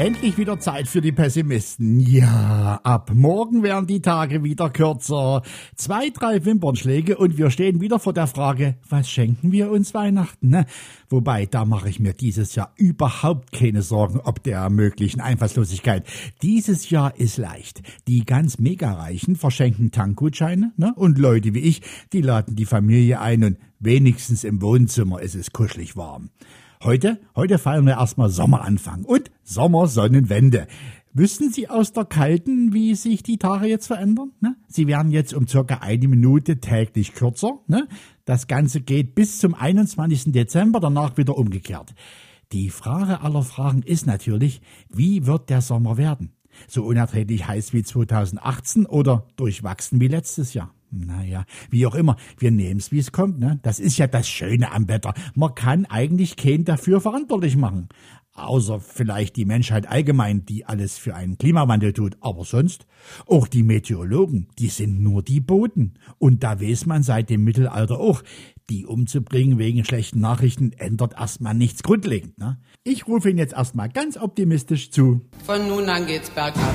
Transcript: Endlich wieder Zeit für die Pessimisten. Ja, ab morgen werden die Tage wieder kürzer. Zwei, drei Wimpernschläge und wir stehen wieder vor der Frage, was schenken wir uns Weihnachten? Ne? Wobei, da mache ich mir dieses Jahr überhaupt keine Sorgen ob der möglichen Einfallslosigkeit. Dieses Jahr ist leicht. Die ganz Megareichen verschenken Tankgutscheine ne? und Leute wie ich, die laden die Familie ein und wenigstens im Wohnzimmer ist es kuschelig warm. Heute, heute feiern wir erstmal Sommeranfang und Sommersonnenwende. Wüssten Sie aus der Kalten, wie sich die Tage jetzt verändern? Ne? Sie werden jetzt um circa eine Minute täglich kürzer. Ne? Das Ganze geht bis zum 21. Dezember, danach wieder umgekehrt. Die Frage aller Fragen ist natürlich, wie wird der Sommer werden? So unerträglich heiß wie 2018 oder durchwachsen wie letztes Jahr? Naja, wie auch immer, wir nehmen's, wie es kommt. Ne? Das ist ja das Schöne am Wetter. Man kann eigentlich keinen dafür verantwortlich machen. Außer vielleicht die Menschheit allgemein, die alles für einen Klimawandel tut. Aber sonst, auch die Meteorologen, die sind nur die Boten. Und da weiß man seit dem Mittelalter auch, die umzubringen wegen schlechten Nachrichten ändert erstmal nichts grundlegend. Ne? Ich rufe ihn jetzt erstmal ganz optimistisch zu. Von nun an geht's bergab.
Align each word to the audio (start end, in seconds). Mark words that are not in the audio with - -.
Endlich 0.00 0.38
wieder 0.38 0.58
Zeit 0.58 0.88
für 0.88 1.02
die 1.02 1.12
Pessimisten. 1.12 2.00
Ja, 2.00 2.80
ab 2.84 3.10
morgen 3.12 3.62
werden 3.62 3.86
die 3.86 4.00
Tage 4.00 4.42
wieder 4.42 4.70
kürzer. 4.70 5.42
Zwei, 5.76 6.08
drei 6.08 6.42
Wimpernschläge 6.42 7.18
und 7.18 7.36
wir 7.36 7.50
stehen 7.50 7.82
wieder 7.82 7.98
vor 7.98 8.14
der 8.14 8.26
Frage, 8.26 8.76
was 8.88 9.10
schenken 9.10 9.52
wir 9.52 9.70
uns 9.70 9.92
Weihnachten? 9.92 10.48
Ne? 10.48 10.64
Wobei, 11.10 11.44
da 11.44 11.66
mache 11.66 11.90
ich 11.90 12.00
mir 12.00 12.14
dieses 12.14 12.54
Jahr 12.54 12.72
überhaupt 12.76 13.52
keine 13.52 13.82
Sorgen 13.82 14.20
ob 14.20 14.42
der 14.42 14.70
möglichen 14.70 15.20
Einfallslosigkeit. 15.20 16.06
Dieses 16.40 16.88
Jahr 16.88 17.14
ist 17.18 17.36
leicht. 17.36 17.82
Die 18.08 18.24
ganz 18.24 18.58
Megareichen 18.58 19.36
verschenken 19.36 19.90
Tankgutscheine 19.90 20.72
ne? 20.78 20.94
und 20.96 21.18
Leute 21.18 21.52
wie 21.52 21.60
ich, 21.60 21.82
die 22.14 22.22
laden 22.22 22.56
die 22.56 22.64
Familie 22.64 23.20
ein 23.20 23.44
und 23.44 23.58
wenigstens 23.80 24.44
im 24.44 24.62
Wohnzimmer 24.62 25.20
ist 25.20 25.34
es 25.34 25.52
kuschelig 25.52 25.94
warm. 25.94 26.30
Heute, 26.82 27.20
heute 27.36 27.58
feiern 27.58 27.84
wir 27.84 27.98
erstmal 27.98 28.30
Sommeranfang 28.30 29.04
und 29.04 29.30
Sommersonnenwende. 29.42 30.66
Wüssten 31.12 31.52
Sie 31.52 31.68
aus 31.68 31.92
der 31.92 32.06
Kalten, 32.06 32.72
wie 32.72 32.94
sich 32.94 33.22
die 33.22 33.36
Tage 33.36 33.66
jetzt 33.66 33.88
verändern? 33.88 34.32
Ne? 34.40 34.56
Sie 34.66 34.86
werden 34.86 35.12
jetzt 35.12 35.34
um 35.34 35.46
circa 35.46 35.80
eine 35.82 36.08
Minute 36.08 36.58
täglich 36.58 37.12
kürzer. 37.12 37.58
Ne? 37.66 37.86
Das 38.24 38.46
Ganze 38.46 38.80
geht 38.80 39.14
bis 39.14 39.40
zum 39.40 39.54
21. 39.54 40.32
Dezember, 40.32 40.80
danach 40.80 41.18
wieder 41.18 41.36
umgekehrt. 41.36 41.94
Die 42.52 42.70
Frage 42.70 43.20
aller 43.20 43.42
Fragen 43.42 43.82
ist 43.82 44.06
natürlich, 44.06 44.62
wie 44.88 45.26
wird 45.26 45.50
der 45.50 45.60
Sommer 45.60 45.98
werden? 45.98 46.32
So 46.66 46.84
unerträglich 46.84 47.46
heiß 47.46 47.74
wie 47.74 47.82
2018 47.82 48.86
oder 48.86 49.26
durchwachsen 49.36 50.00
wie 50.00 50.08
letztes 50.08 50.54
Jahr? 50.54 50.72
Naja, 50.90 51.44
wie 51.70 51.86
auch 51.86 51.94
immer, 51.94 52.16
wir 52.38 52.50
nehmen's, 52.50 52.90
wie 52.90 52.98
es 52.98 53.12
kommt. 53.12 53.38
Ne? 53.38 53.60
Das 53.62 53.78
ist 53.78 53.98
ja 53.98 54.06
das 54.06 54.28
Schöne 54.28 54.72
am 54.72 54.88
Wetter. 54.88 55.14
Man 55.34 55.54
kann 55.54 55.86
eigentlich 55.86 56.36
keinen 56.36 56.64
dafür 56.64 57.00
verantwortlich 57.00 57.56
machen. 57.56 57.88
Außer 58.32 58.80
vielleicht 58.80 59.36
die 59.36 59.44
Menschheit 59.44 59.88
allgemein, 59.88 60.46
die 60.46 60.64
alles 60.64 60.96
für 60.96 61.14
einen 61.14 61.36
Klimawandel 61.36 61.92
tut. 61.92 62.16
Aber 62.20 62.44
sonst, 62.44 62.86
auch 63.26 63.48
die 63.48 63.62
Meteorologen, 63.62 64.48
die 64.58 64.68
sind 64.68 65.00
nur 65.00 65.22
die 65.22 65.40
Boten. 65.40 65.94
Und 66.18 66.42
da 66.42 66.60
weiß 66.60 66.86
man 66.86 67.02
seit 67.02 67.28
dem 67.28 67.44
Mittelalter 67.44 67.98
auch, 67.98 68.22
die 68.70 68.86
umzubringen 68.86 69.58
wegen 69.58 69.84
schlechten 69.84 70.20
Nachrichten 70.20 70.72
ändert 70.72 71.14
erstmal 71.18 71.54
nichts 71.54 71.82
grundlegend. 71.82 72.38
Ne? 72.38 72.60
Ich 72.84 73.06
rufe 73.08 73.30
ihn 73.30 73.38
jetzt 73.38 73.54
erstmal 73.54 73.88
ganz 73.88 74.16
optimistisch 74.16 74.90
zu. 74.90 75.28
Von 75.44 75.68
nun 75.68 75.88
an 75.88 76.06
geht's 76.06 76.30
bergab. 76.30 76.74